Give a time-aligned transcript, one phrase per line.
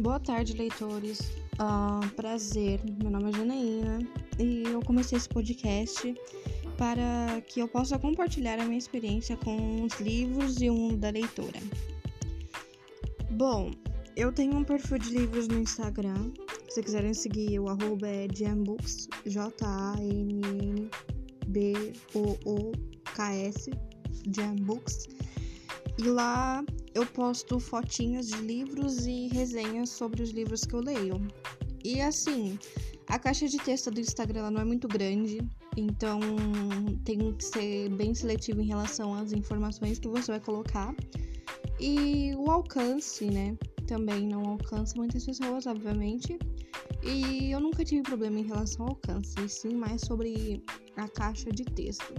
[0.00, 1.18] Boa tarde, leitores.
[1.54, 3.98] Uh, prazer, meu nome é Janaína
[4.38, 6.14] e eu comecei esse podcast
[6.76, 11.10] para que eu possa compartilhar a minha experiência com os livros e o mundo da
[11.10, 11.58] leitura.
[13.32, 13.72] Bom,
[14.14, 16.32] eu tenho um perfil de livros no Instagram.
[16.68, 19.70] Se quiserem seguir, o arroba é Janbooks, J-A-N-N-B-O-O-K-S,
[24.32, 25.08] Janbooks.
[25.98, 26.64] E lá
[26.98, 31.16] eu posto fotinhos de livros e resenhas sobre os livros que eu leio.
[31.84, 32.58] E assim,
[33.06, 35.38] a caixa de texto do Instagram não é muito grande,
[35.76, 36.18] então
[37.04, 40.92] tem que ser bem seletivo em relação às informações que você vai colocar.
[41.78, 43.56] E o alcance, né?
[43.86, 46.36] Também não alcança muitas pessoas, obviamente.
[47.04, 50.64] E eu nunca tive problema em relação ao alcance, e sim mais sobre
[50.96, 52.12] a caixa de texto.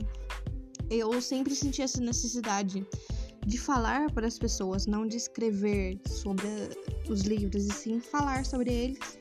[0.89, 2.87] Eu sempre senti essa necessidade
[3.45, 6.45] de falar para as pessoas, não de escrever sobre
[7.09, 9.17] os livros, e sim falar sobre eles.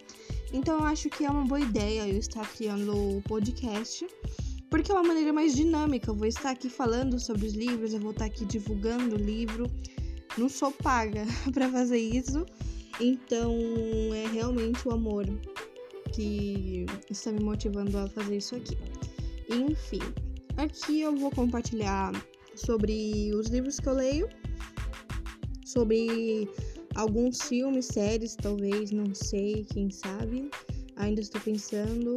[0.53, 4.07] Então eu acho que é uma boa ideia eu estar criando o podcast,
[4.71, 6.11] porque é uma maneira mais dinâmica.
[6.11, 9.71] Eu vou estar aqui falando sobre os livros, eu vou estar aqui divulgando o livro.
[10.37, 12.47] Não sou paga para fazer isso,
[13.01, 13.55] então
[14.15, 15.27] é realmente o amor
[16.13, 18.77] que está me motivando a fazer isso aqui.
[19.51, 20.01] Enfim,
[20.57, 22.13] aqui eu vou compartilhar
[22.59, 24.29] sobre os livros que eu leio,
[25.65, 26.49] sobre
[26.95, 30.51] alguns filmes, séries, talvez, não sei, quem sabe.
[30.97, 32.17] Ainda estou pensando.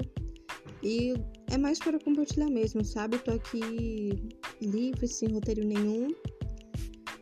[0.84, 1.14] E
[1.52, 3.20] é mais para compartilhar mesmo, sabe?
[3.20, 3.60] Tô aqui
[4.62, 6.14] livre, sem roteiro nenhum.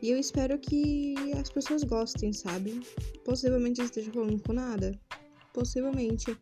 [0.01, 2.79] E eu espero que as pessoas gostem, sabe?
[3.25, 4.97] Possivelmente eu esteja falando com nada.
[5.53, 6.37] Possivelmente.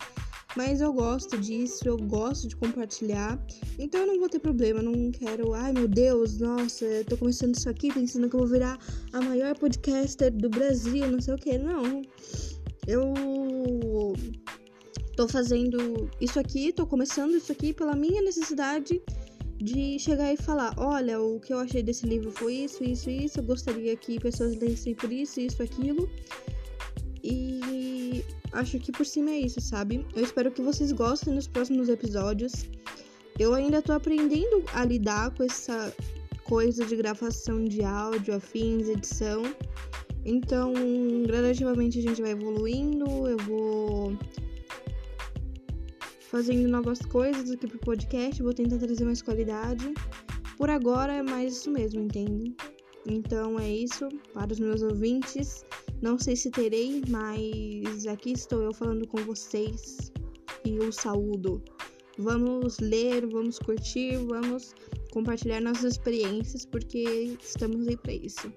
[0.57, 3.39] Mas eu gosto disso, eu gosto de compartilhar.
[3.77, 7.53] Então eu não vou ter problema, não quero, ai meu Deus, nossa, eu tô começando
[7.53, 8.79] isso aqui pensando que eu vou virar
[9.13, 11.59] a maior podcaster do Brasil, não sei o que.
[11.59, 12.01] Não.
[12.87, 13.13] Eu
[15.15, 18.99] tô fazendo isso aqui, tô começando isso aqui pela minha necessidade
[19.57, 23.39] de chegar e falar: olha, o que eu achei desse livro foi isso, isso, isso.
[23.39, 26.09] Eu gostaria que pessoas lessem por isso, isso, aquilo.
[27.23, 27.59] E
[28.51, 30.05] acho que por cima é isso, sabe?
[30.15, 32.65] Eu espero que vocês gostem nos próximos episódios.
[33.39, 35.93] Eu ainda tô aprendendo a lidar com essa
[36.43, 39.43] coisa de gravação de áudio, afins, edição.
[40.25, 40.73] Então,
[41.25, 44.17] gradativamente a gente vai evoluindo, eu vou
[46.29, 49.93] fazendo novas coisas aqui pro podcast, vou tentar trazer mais qualidade.
[50.57, 52.55] Por agora é mais isso mesmo, entende?
[53.05, 55.63] Então é isso para os meus ouvintes.
[56.01, 60.11] Não sei se terei, mas aqui estou eu falando com vocês
[60.63, 61.61] e o saúdo.
[62.19, 64.75] Vamos ler, vamos curtir, vamos
[65.11, 68.51] compartilhar nossas experiências porque estamos aí para isso.